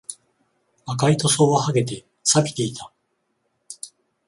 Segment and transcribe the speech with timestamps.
[0.87, 2.91] 赤い塗装は剥げて、錆びていた